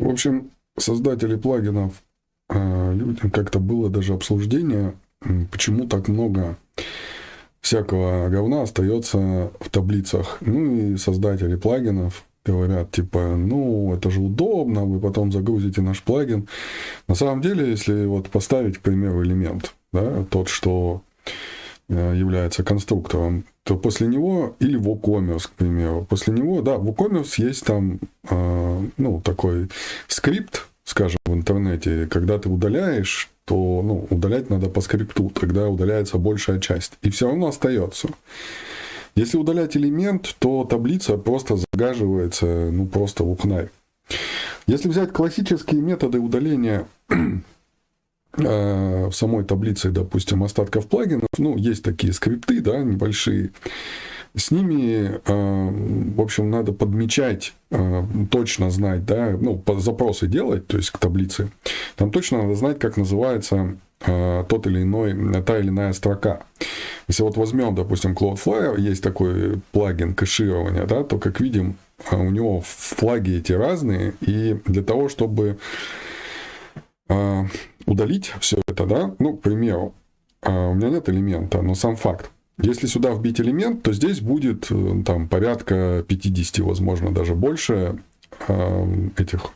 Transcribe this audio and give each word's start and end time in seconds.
В 0.00 0.08
общем, 0.08 0.50
создатели 0.78 1.36
плагинов, 1.36 2.02
э, 2.48 3.14
как-то 3.34 3.58
было 3.58 3.90
даже 3.90 4.14
обсуждение, 4.14 4.94
почему 5.50 5.86
так 5.86 6.08
много 6.08 6.56
всякого 7.60 8.30
говна 8.30 8.62
остается 8.62 9.50
в 9.60 9.68
таблицах. 9.70 10.38
Ну 10.40 10.74
и 10.74 10.96
создатели 10.96 11.54
плагинов 11.54 12.24
говорят, 12.46 12.90
типа, 12.92 13.36
ну, 13.36 13.92
это 13.94 14.10
же 14.10 14.20
удобно, 14.20 14.86
вы 14.86 15.00
потом 15.00 15.30
загрузите 15.32 15.82
наш 15.82 16.02
плагин. 16.02 16.48
На 17.06 17.14
самом 17.14 17.42
деле, 17.42 17.68
если 17.68 18.06
вот 18.06 18.30
поставить, 18.30 18.78
к 18.78 18.80
примеру, 18.80 19.22
элемент, 19.22 19.74
да, 19.92 20.24
тот, 20.30 20.48
что 20.48 21.02
является 21.90 22.62
конструктором, 22.62 23.44
то 23.64 23.76
после 23.76 24.06
него, 24.06 24.56
или 24.60 24.78
WooCommerce, 24.78 25.48
к 25.48 25.50
примеру, 25.50 26.06
после 26.08 26.32
него, 26.32 26.62
да, 26.62 26.76
WooCommerce 26.76 27.34
есть 27.38 27.64
там, 27.64 27.98
э, 28.28 28.80
ну, 28.96 29.20
такой 29.20 29.68
скрипт, 30.06 30.68
скажем, 30.84 31.18
в 31.26 31.34
интернете, 31.34 32.06
когда 32.06 32.38
ты 32.38 32.48
удаляешь, 32.48 33.30
то, 33.44 33.82
ну, 33.82 34.06
удалять 34.10 34.50
надо 34.50 34.68
по 34.68 34.80
скрипту, 34.80 35.30
тогда 35.30 35.68
удаляется 35.68 36.18
большая 36.18 36.60
часть, 36.60 36.92
и 37.02 37.10
все 37.10 37.26
равно 37.26 37.48
остается. 37.48 38.08
Если 39.16 39.36
удалять 39.36 39.76
элемент, 39.76 40.36
то 40.38 40.64
таблица 40.64 41.16
просто 41.16 41.56
загаживается, 41.56 42.46
ну, 42.46 42.86
просто 42.86 43.24
в 43.24 43.30
ухнарь. 43.30 43.70
Если 44.66 44.88
взять 44.88 45.12
классические 45.12 45.80
методы 45.80 46.20
удаления 46.20 46.86
э, 47.08 47.14
в 48.32 49.12
самой 49.12 49.44
таблице, 49.44 49.90
допустим, 49.90 50.44
остатков 50.44 50.86
плагинов, 50.86 51.28
ну, 51.36 51.56
есть 51.56 51.82
такие 51.82 52.12
скрипты, 52.12 52.60
да, 52.60 52.78
небольшие, 52.78 53.50
с 54.36 54.52
ними, 54.52 55.20
э, 55.26 56.12
в 56.14 56.20
общем, 56.20 56.50
надо 56.50 56.72
подмечать, 56.72 57.54
э, 57.70 58.04
точно 58.30 58.70
знать, 58.70 59.04
да, 59.04 59.36
ну, 59.40 59.62
запросы 59.78 60.28
делать, 60.28 60.66
то 60.68 60.76
есть 60.76 60.90
к 60.90 60.98
таблице. 60.98 61.50
Там 61.96 62.12
точно 62.12 62.42
надо 62.42 62.54
знать, 62.54 62.78
как 62.78 62.96
называется 62.96 63.76
тот 64.02 64.66
или 64.66 64.80
иной, 64.80 65.42
та 65.42 65.58
или 65.58 65.68
иная 65.68 65.92
строка. 65.92 66.40
Если 67.06 67.22
вот 67.22 67.36
возьмем, 67.36 67.74
допустим, 67.74 68.14
Cloudflare, 68.14 68.80
есть 68.80 69.02
такой 69.02 69.60
плагин 69.72 70.14
кэширования, 70.14 70.86
да, 70.86 71.04
то, 71.04 71.18
как 71.18 71.38
видим, 71.38 71.76
у 72.10 72.30
него 72.30 72.62
флаги 72.64 73.36
эти 73.36 73.52
разные, 73.52 74.14
и 74.22 74.58
для 74.64 74.82
того, 74.82 75.10
чтобы 75.10 75.58
э, 77.10 77.44
удалить 77.86 78.32
все 78.40 78.60
это, 78.66 78.86
да, 78.86 79.14
ну, 79.18 79.36
к 79.36 79.42
примеру, 79.42 79.94
э, 80.42 80.50
у 80.50 80.74
меня 80.74 80.90
нет 80.90 81.08
элемента, 81.08 81.62
но 81.62 81.74
сам 81.74 81.96
факт. 81.96 82.30
Если 82.62 82.86
сюда 82.86 83.12
вбить 83.14 83.40
элемент, 83.40 83.82
то 83.82 83.92
здесь 83.92 84.20
будет 84.20 84.70
э, 84.70 85.02
там 85.04 85.28
порядка 85.28 86.04
50, 86.06 86.58
возможно, 86.64 87.12
даже 87.12 87.34
больше 87.34 87.98
э, 88.48 89.08
этих 89.16 89.46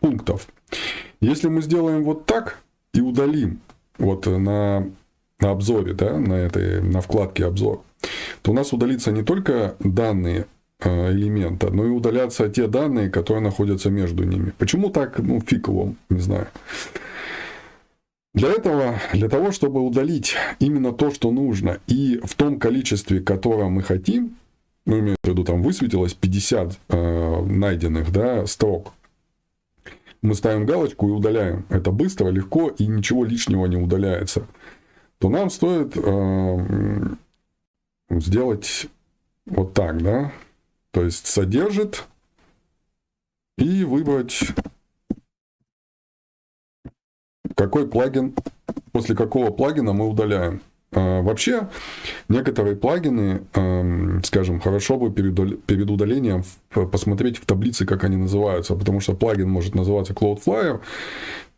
пунктов. 0.00 0.46
Если 1.20 1.48
мы 1.48 1.62
сделаем 1.62 2.04
вот 2.04 2.26
так 2.26 2.58
и 2.92 3.00
удалим 3.00 3.60
вот 3.98 4.26
на 4.26 4.86
на 5.40 5.50
обзоре, 5.50 5.92
да, 5.92 6.18
на, 6.18 6.34
этой, 6.34 6.80
на 6.82 7.00
вкладке 7.00 7.44
обзор, 7.44 7.82
то 8.42 8.52
у 8.52 8.54
нас 8.54 8.72
удалится 8.72 9.12
не 9.12 9.22
только 9.22 9.76
данные 9.80 10.46
э, 10.80 11.12
элемента, 11.12 11.70
но 11.70 11.84
и 11.84 11.90
удалятся 11.90 12.48
те 12.48 12.66
данные, 12.68 13.10
которые 13.10 13.42
находятся 13.42 13.90
между 13.90 14.24
ними. 14.24 14.52
Почему 14.58 14.90
так? 14.90 15.18
Ну, 15.18 15.40
фиг 15.40 15.68
его, 15.68 15.94
не 16.08 16.20
знаю. 16.20 16.48
Для 18.36 18.50
этого, 18.52 19.00
для 19.12 19.28
того, 19.28 19.50
чтобы 19.50 19.80
удалить 19.80 20.36
именно 20.60 20.92
то, 20.92 21.10
что 21.10 21.32
нужно, 21.32 21.80
и 21.88 22.20
в 22.22 22.34
том 22.36 22.60
количестве, 22.60 23.18
которое 23.18 23.68
мы 23.68 23.82
хотим, 23.82 24.36
ну, 24.84 25.00
имею 25.00 25.16
в 25.24 25.28
виду, 25.28 25.42
там 25.42 25.60
высветилось 25.62 26.14
50 26.14 26.78
э, 26.88 27.44
найденных 27.44 28.12
да, 28.12 28.46
строк, 28.46 28.92
мы 30.22 30.34
ставим 30.34 30.66
галочку 30.66 31.08
и 31.08 31.12
удаляем. 31.12 31.66
Это 31.70 31.90
быстро, 31.90 32.28
легко, 32.28 32.68
и 32.68 32.86
ничего 32.86 33.24
лишнего 33.24 33.66
не 33.66 33.76
удаляется 33.76 34.46
то 35.18 35.28
нам 35.28 35.50
стоит 35.50 35.96
э, 35.96 37.14
сделать 38.10 38.86
вот 39.46 39.74
так, 39.74 40.02
да, 40.02 40.32
то 40.90 41.04
есть 41.04 41.26
содержит 41.26 42.06
и 43.56 43.84
выбрать 43.84 44.40
какой 47.56 47.88
плагин, 47.88 48.34
после 48.92 49.16
какого 49.16 49.50
плагина 49.50 49.92
мы 49.92 50.06
удаляем. 50.06 50.60
А, 50.92 51.22
вообще, 51.22 51.68
некоторые 52.28 52.76
плагины, 52.76 53.42
скажем, 54.22 54.60
хорошо 54.60 54.98
бы 54.98 55.10
перед 55.10 55.90
удалением 55.90 56.44
посмотреть 56.70 57.38
в 57.38 57.46
таблице, 57.46 57.84
как 57.84 58.04
они 58.04 58.16
называются, 58.16 58.76
потому 58.76 59.00
что 59.00 59.14
плагин 59.14 59.50
может 59.50 59.74
называться 59.74 60.12
Cloudflare, 60.12 60.80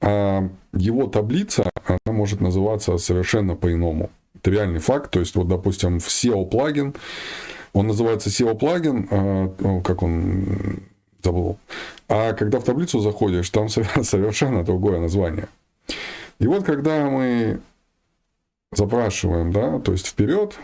а 0.00 0.48
его 0.72 1.06
таблица, 1.08 1.70
она 1.84 2.16
может 2.16 2.40
называться 2.40 2.96
совершенно 2.98 3.56
по-иному. 3.56 4.10
Это 4.36 4.50
реальный 4.52 4.78
факт. 4.78 5.10
То 5.10 5.20
есть, 5.20 5.34
вот, 5.34 5.48
допустим, 5.48 5.98
в 5.98 6.06
SEO 6.06 6.48
плагин, 6.48 6.94
он 7.72 7.88
называется 7.88 8.30
SEO 8.30 8.56
плагин, 8.56 9.08
а, 9.10 9.80
как 9.82 10.02
он 10.02 10.80
забыл. 11.22 11.58
А 12.08 12.32
когда 12.32 12.60
в 12.60 12.64
таблицу 12.64 13.00
заходишь, 13.00 13.50
там 13.50 13.68
совершенно 14.02 14.64
другое 14.64 15.00
название. 15.00 15.48
И 16.38 16.46
вот 16.46 16.64
когда 16.64 17.08
мы 17.10 17.60
запрашиваем, 18.72 19.52
да, 19.52 19.80
то 19.80 19.92
есть 19.92 20.06
вперед 20.06 20.58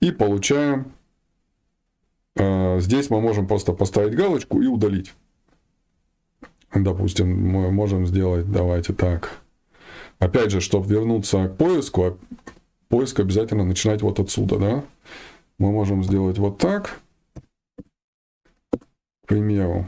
и 0.00 0.10
получаем. 0.12 0.92
А, 2.36 2.78
здесь 2.80 3.10
мы 3.10 3.20
можем 3.20 3.46
просто 3.46 3.72
поставить 3.72 4.14
галочку 4.14 4.62
и 4.62 4.66
удалить. 4.66 5.14
Допустим, 6.74 7.28
мы 7.50 7.70
можем 7.70 8.06
сделать, 8.06 8.50
давайте 8.50 8.92
так. 8.92 9.40
Опять 10.18 10.50
же, 10.50 10.60
чтобы 10.60 10.88
вернуться 10.88 11.48
к 11.48 11.56
поиску, 11.56 12.04
а 12.04 12.18
поиск 12.88 13.20
обязательно 13.20 13.64
начинать 13.64 14.02
вот 14.02 14.20
отсюда, 14.20 14.58
да. 14.58 14.84
Мы 15.58 15.72
можем 15.72 16.04
сделать 16.04 16.38
вот 16.38 16.58
так. 16.58 17.00
К 18.70 19.26
примеру, 19.26 19.86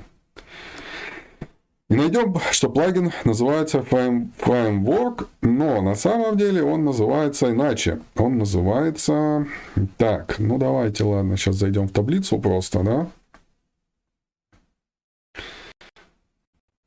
найдем, 1.97 2.35
что 2.53 2.71
плагин 2.71 3.13
называется 3.25 3.79
Framework, 3.79 5.27
но 5.43 5.83
на 5.83 5.95
самом 5.95 6.37
деле 6.37 6.63
он 6.63 6.85
называется 6.85 7.51
иначе. 7.51 8.01
Он 8.17 8.39
называется... 8.39 9.47
Так, 9.99 10.39
ну 10.39 10.59
давайте, 10.59 11.05
ладно, 11.05 11.37
сейчас 11.37 11.57
зайдем 11.57 11.89
в 11.89 11.93
таблицу 11.93 12.39
просто, 12.39 12.83
да? 12.83 13.11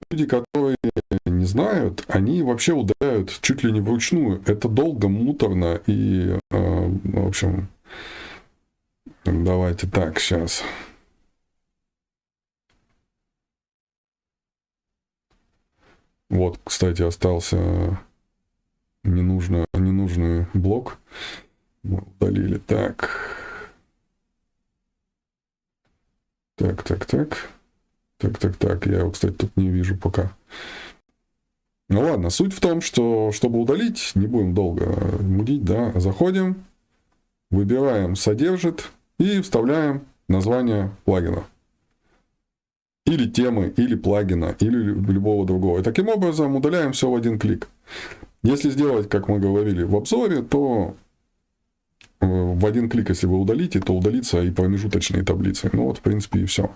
Люди, 0.10 0.26
которые 0.26 0.78
не 1.26 1.46
знают, 1.46 2.06
они 2.08 2.42
вообще 2.44 2.74
удаляют 2.74 3.38
чуть 3.42 3.64
ли 3.64 3.72
не 3.72 3.82
вручную. 3.82 4.42
Это 4.46 4.70
долго, 4.70 5.10
муторно 5.10 5.82
и, 5.88 6.38
э, 6.52 6.88
в 7.04 7.28
общем, 7.28 7.68
давайте 9.26 9.88
так, 9.88 10.20
сейчас. 10.20 10.64
Вот, 16.34 16.60
кстати, 16.64 17.04
остался 17.04 18.00
ненужный, 19.04 19.66
ненужный 19.76 20.48
блок. 20.56 20.98
Мы 21.84 22.00
удалили. 22.00 22.58
Так. 22.58 23.38
Так, 26.56 26.82
так, 26.82 27.06
так. 27.06 27.52
Так, 28.18 28.40
так, 28.40 28.56
так. 28.56 28.88
Я 28.88 29.02
его, 29.02 29.12
кстати, 29.12 29.36
тут 29.36 29.56
не 29.56 29.70
вижу 29.70 29.96
пока. 29.96 30.36
Ну 31.90 32.02
ладно, 32.02 32.32
суть 32.32 32.56
в 32.56 32.60
том, 32.60 32.82
что 32.82 33.32
чтобы 33.32 33.60
удалить, 33.60 34.14
не 34.16 34.26
будем 34.26 34.56
долго 34.56 34.86
мудить, 35.22 35.64
да, 35.64 35.92
заходим, 36.00 36.66
выбираем 37.52 38.16
«Содержит» 38.16 38.90
и 39.20 39.40
вставляем 39.40 40.08
название 40.28 40.90
плагина 41.06 41.46
или 43.14 43.30
темы, 43.30 43.74
или 43.78 43.96
плагина, 43.96 44.56
или 44.60 44.78
любого 44.78 45.46
другого. 45.46 45.80
И 45.80 45.84
таким 45.84 46.10
образом 46.10 46.56
удаляем 46.56 46.92
все 46.92 47.10
в 47.10 47.16
один 47.16 47.40
клик. 47.40 47.70
Если 48.44 48.70
сделать, 48.70 49.10
как 49.10 49.28
мы 49.28 49.40
говорили 49.40 49.84
в 49.84 49.96
обзоре, 49.96 50.42
то 50.42 50.96
э, 52.20 52.26
в 52.26 52.66
один 52.66 52.90
клик, 52.90 53.10
если 53.10 53.28
вы 53.28 53.40
удалите, 53.40 53.80
то 53.80 53.94
удалится 53.94 54.42
и 54.42 54.52
промежуточные 54.52 55.24
таблицы. 55.24 55.70
Ну 55.74 55.86
вот, 55.86 56.00
в 56.00 56.02
принципе, 56.02 56.42
и 56.42 56.46
все. 56.46 56.72